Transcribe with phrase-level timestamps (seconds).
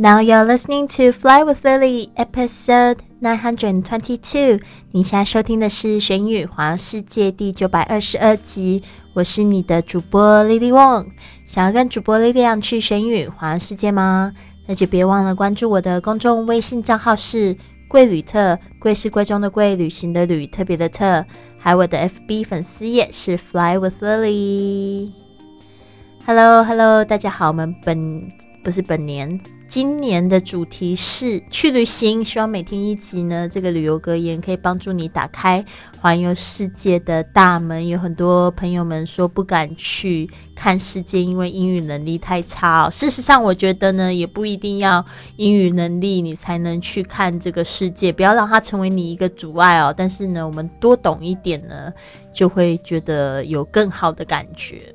[0.00, 4.60] Now you're listening to Fly with Lily, episode nine hundred twenty-two。
[4.92, 8.80] 你现在收听的是《玄宇环世界》第九百二十二集。
[9.12, 11.08] 我是你的主播 Lily Wong。
[11.44, 14.32] 想要跟主播 Lily 去玄宇环世界吗？
[14.68, 17.56] 那就别忘了关注我的公众微信账号是
[17.90, 21.26] “贵旅特”，贵是贵中的贵，旅行的旅，特别的特。
[21.58, 25.10] 还有我的 FB 粉丝页是 Fly with Lily。
[26.24, 28.28] Hello，Hello，大家好，我们本
[28.62, 29.40] 不是本年。
[29.68, 35.62] 今年的主题是去旅行，希望每天一集呢，这个旅游格言可以帮助你打开
[36.00, 37.86] 环游世界的大门。
[37.86, 42.88] 有很多朋友们说不敢去看世界，因为英语能力太差。
[42.90, 45.04] 事实上，我觉得呢，也不一定要
[45.36, 49.92] 英语能力你才能去看这个世界，不要让它成为你一个阻碍哦。
[49.94, 51.92] 但是呢，我们多懂一点呢，
[52.32, 54.94] 就会觉得有更好的感觉。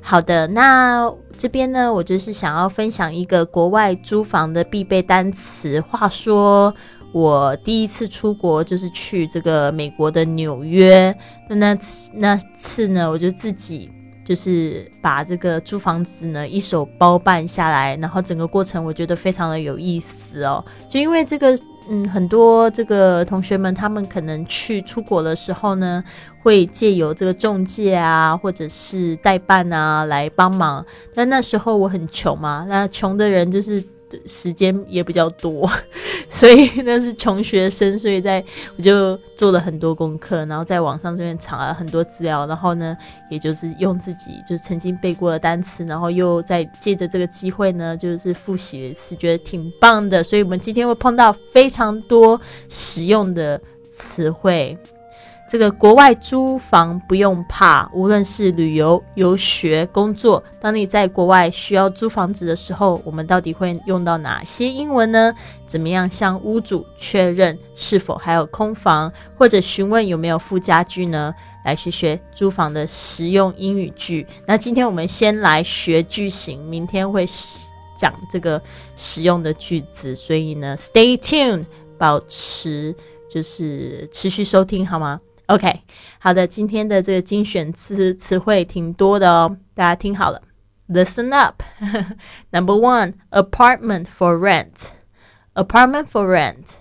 [0.00, 1.12] 好的，那。
[1.40, 5.80] 这边呢，我就是想要分享一个国外租房的必备单词。
[5.80, 6.74] 话说，
[7.12, 11.16] 我第一次出国就是去这个美国的纽约。
[11.48, 13.90] 那那次那次呢，我就自己
[14.22, 20.62] 就是把这个租房子呢一手包办下来，然后整个过程我觉得非常的有意思哦。
[20.90, 21.58] 就因为这个。
[21.88, 26.04] 嗯，很多这个同学们，他们可能去出国的时候呢，
[26.42, 30.84] 会借由这个中介啊，或者是代办啊来帮忙。
[31.14, 33.82] 但那时候我很穷嘛，那穷的人就是。
[34.26, 35.70] 时间也比较多，
[36.28, 38.44] 所以那是穷学生，所以在
[38.76, 42.96] 我就做了很多功课，然后在网上这边查了很多资料，然后呢，
[43.30, 50.22] 也就是用自己就曾经背过的单词，然后又再借着这个机会呢，就是复习一次，觉得挺棒的。
[50.22, 54.78] 所以我们今天会碰到非常多实用的词汇。
[55.50, 65.34] 这个国外租房不用怕，无论是旅游、游学、工作，当你在国外需要租房子的时候，我们到底会用到哪些英文呢？
[65.66, 71.34] 怎么样向屋主确认是否还有空房，或者询问有没有附家具呢？
[71.64, 74.24] 来学学租房的实用英语句。
[74.46, 77.26] 那今天我们先来学句型，明天会
[77.98, 78.62] 讲这个
[78.94, 81.64] 实用的句子，所以呢，Stay tuned，
[81.98, 82.94] 保持
[83.28, 85.82] 就是持续收听，好吗？OK，
[86.20, 90.40] 好的，今天的这个精选词词汇挺多的哦，大家听好了
[90.88, 91.60] ，Listen up。
[92.52, 94.90] Number one, apartment for rent.
[95.54, 96.76] Apartment for rent，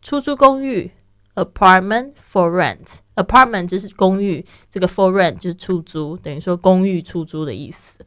[0.00, 0.92] 出租公寓。
[1.34, 2.98] Apartment for rent.
[3.16, 8.06] Apartment 就是公寓，这个 for rent 就是出租，等于说公寓出租的意思。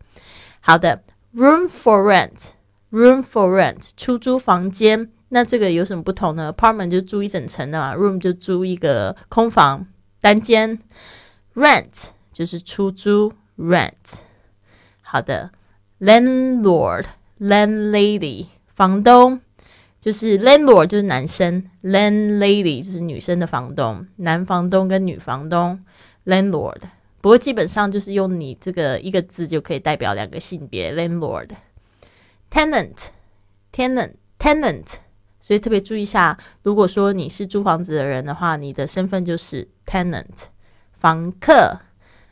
[0.61, 1.03] 好的
[1.35, 2.51] ，room for rent.
[2.89, 5.11] Room for rent，出租房间。
[5.29, 9.87] 那这个有什么不同呢？Apartment 就租一整层的嘛，room 就租一个空房
[10.19, 10.79] 单间
[11.55, 14.19] ，rent 就是出租，rent。
[15.01, 15.51] 好的
[15.99, 19.39] ，landlord，landlady，房东
[20.01, 25.83] 就是 landlord 就是男生，landlady 就是女生的房东，男房东跟女房东
[26.25, 26.79] ，landlord。
[27.21, 31.49] 不过基本上就是用你这个一个字就可以代表两个性别，landlord。
[32.49, 34.85] tenant，tenant，tenant。
[35.49, 40.43] 所以特别注意一下，如果说你是租房子的人的话，你的身份就是 tenant，
[40.91, 41.79] 房客。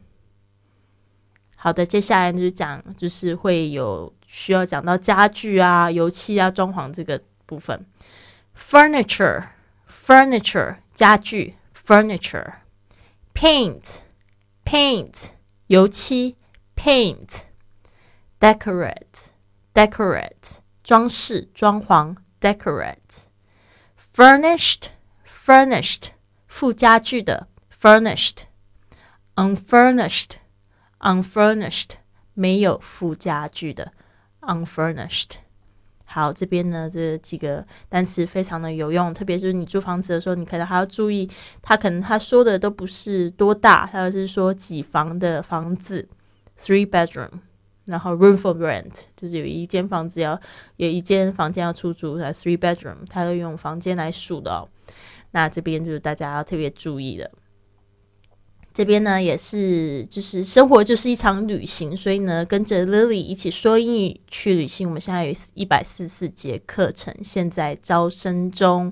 [1.56, 7.86] 好的，接下来就讲就是会有需要讲到家具啊、油漆啊、装潢这个部分，
[8.56, 9.48] furniture
[9.88, 12.54] furniture 家具，furniture
[13.34, 13.96] paint
[14.64, 15.30] paint
[15.66, 16.36] 油漆，
[16.74, 17.42] paint
[18.45, 19.31] decorate
[19.73, 23.25] decorate 装饰装潢 decorate
[24.13, 24.89] furnished
[25.27, 26.09] furnished
[26.45, 28.43] 附家具的 furnished
[29.35, 30.33] unfurnished
[30.99, 31.93] unfurnished
[32.35, 33.91] 没有附家具的
[34.41, 35.37] unfurnished
[36.03, 41.27] 好，这边呢这几个单词非常的有用，特别是你租房子的时候，你可能还要注意，
[41.63, 46.07] 他可能他说的都不是多大，他就是说几房的房子
[46.57, 47.31] ，three bedroom。
[47.85, 50.39] 然后 room for rent 就是有一间房子要
[50.77, 54.67] 有一间房间要出租，才 three bedroom，他都用房间来数的哦。
[55.31, 57.31] 那这边就是大家要特别注意的。
[58.75, 64.85] 这边呢也是，就是生活就是一场旅行，所以呢，跟着 Lily 一起说英语去旅行。
[64.85, 68.91] 我们现在有一百四十四节课程，现在招生中。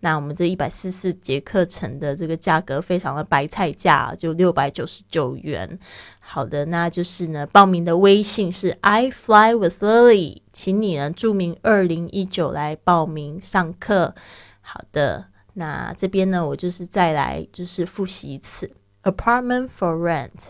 [0.00, 5.78] 那我们这一百四十四节课程的这个价格非常的白菜价，就六百九十九元。
[6.20, 14.14] 好的，那就是呢，报名的微信是 I fly with Lily，请你呢注明二零一九来报名上课。
[14.60, 18.70] 好的，那这边呢，我就是再来就是复习一次。
[19.03, 20.49] apartment for rent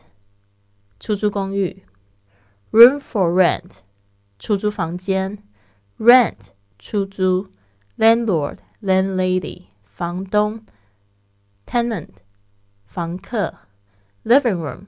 [0.99, 1.83] 出租公寓，
[2.71, 3.77] room for rent
[4.39, 5.43] 出租房间，
[5.99, 6.49] rent
[6.79, 7.51] 出租，
[7.97, 10.65] landlord landlady 房东，
[11.65, 12.09] tenant
[12.85, 13.55] 房客，
[14.23, 14.85] living room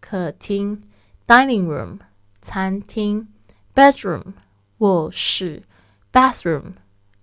[0.00, 0.82] 客厅，
[1.26, 1.98] dining room
[2.40, 3.28] 餐厅，
[3.74, 4.34] bedroom
[4.78, 5.64] 卧室，
[6.10, 6.74] bathroom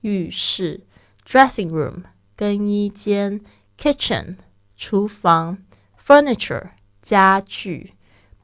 [0.02, 0.86] 浴室，
[1.26, 2.04] dressing room
[2.36, 3.42] 更衣间，
[3.78, 4.38] kitchen
[4.76, 5.58] 厨房。
[6.05, 6.71] Furniture
[7.01, 7.93] 家具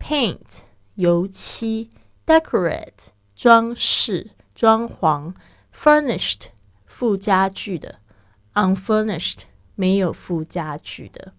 [0.01, 0.63] ，paint
[0.95, 1.91] 油漆
[2.27, 5.33] ，decorate 装饰装潢
[5.75, 6.47] ，furnished
[6.87, 7.97] 附家具的
[8.55, 9.41] ，unfurnished
[9.75, 11.33] 没有附家具的。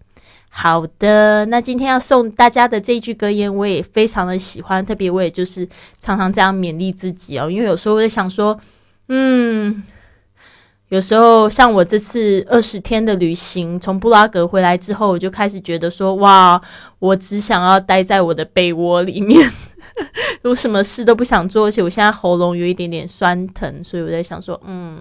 [0.48, 5.68] 好的，那今天要送大家的这一句格言，我也非常的喜欢，特别我也就是
[5.98, 8.60] 常常这样勉励自己哦，因为有时候我在想说，
[9.08, 9.82] 嗯。
[10.90, 16.60] 有时候，像我这次二十天的旅行，从布拉格回来之后，我就开始觉得说：哇，
[16.98, 19.48] 我只想要待在我的被窝里面，
[20.42, 21.66] 我什么事都不想做。
[21.66, 25.00] 而且我现在喉咙有一点点酸疼，所以我在想说：嗯，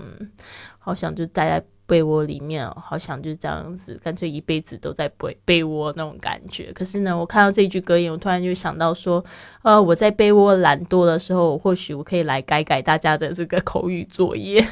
[0.78, 6.72] 好想就待在被窝里面哦，好想就这样子，干脆一辈子都在被被窝那种感觉。
[6.72, 9.26] 可是呢，我看到这句格言，我突然就想到说：
[9.64, 14.64] 呃，我在被窝懒惰的时候，或许我可以来改改大家的这个口语作业。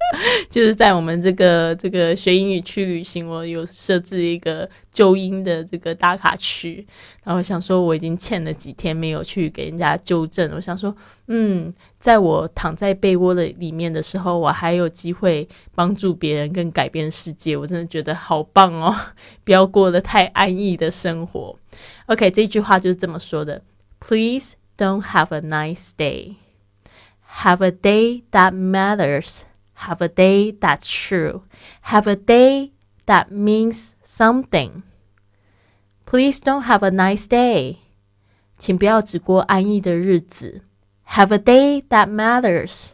[0.48, 6.86] 就是在我们这个这个学英语去旅行，我有设置一个纠音的这个打卡区，
[7.24, 10.94] 然后想说我已经欠了几天没有去给人家纠正，我想说，
[11.26, 18.94] 嗯，在我躺在被窝的里面的时候，我还有机会帮助别人跟改变世界，我真的觉得好棒哦！
[19.44, 21.54] 不要过得太安逸的生活。
[22.06, 23.62] OK，这句话就是这么说的
[24.00, 26.36] ：Please don't have a nice day.
[27.42, 29.42] Have a day that matters.
[29.86, 31.42] Have a day that's true.
[31.82, 32.72] Have a day
[33.06, 34.82] that means something.
[36.04, 37.76] Please don't have a nice day.
[38.58, 40.62] 请不要只过安逸的日子。
[41.10, 42.92] Have a day that matters.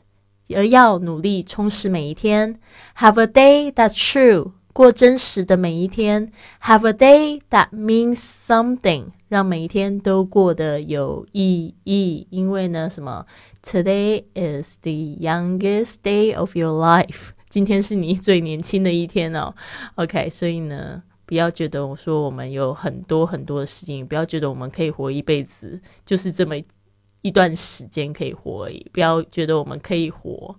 [0.48, 2.60] 而要努力充实每一天。
[2.98, 4.52] Have a day that's true.
[4.72, 6.31] 过真实的每一天。
[6.62, 9.12] Have a day that means something.
[9.28, 12.26] 让每一天都过得有意义。
[12.31, 13.25] 因为呢，什么
[13.64, 17.31] ？Today is the youngest day of your life。
[17.49, 19.55] 今天是你最年轻的一天哦。
[19.94, 26.55] OK，所以呢，不要觉得我说我们有很多很多的事情，不要觉得我们可以活一辈子，就是这么
[27.22, 28.87] 一段时间可以活而已。
[28.93, 30.55] 不要觉得我们可以活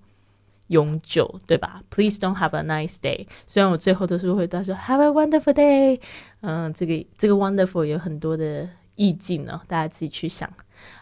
[0.68, 3.28] 永久，对吧？Please don't have a nice day。
[3.46, 6.00] 虽然我最后都是会说 Have a wonderful day。
[6.42, 10.51] 嗯，这个这个 wonderful 有很多的意境呢，大家自己去想。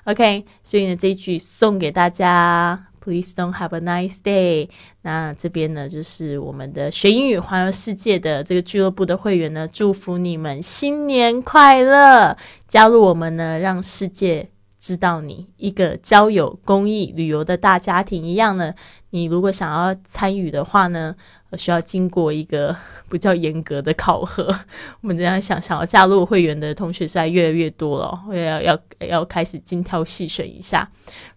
[0.05, 4.69] OK，所以呢，这一句送给大家，Please don't have a nice day。
[5.01, 12.37] 那这边呢，就是我们的学英语环游世界的这个俱乐部的会员呢，祝福你们新年快乐！
[12.67, 14.49] 加入我们呢，让世界
[14.79, 18.73] 知道你一个交友、公益、旅游的大家庭一样呢。
[19.11, 21.15] 你如果想要参与的话呢？
[21.55, 22.75] 需要经过一个
[23.09, 24.43] 比较严格的考核。
[25.01, 30.89] 我们这样想，想要加入会员的同学现在越来越多了，我要要要开始精挑细选一下。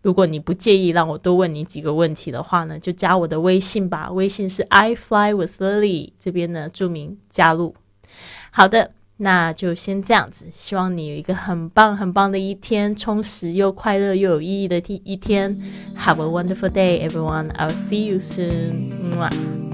[0.03, 4.11] 如果你不介意让我多问你几个问题的话呢，就加我的微信吧。
[4.11, 7.75] 微信是 I fly with Lily，这边呢注明加入。
[8.51, 10.47] 好的，那就先这样子。
[10.51, 15.55] 希望你有一个很棒很棒的一天，充实又快乐又有意义的一一天。
[15.99, 17.51] Have a wonderful day, everyone.
[17.51, 19.66] I'll see you soon.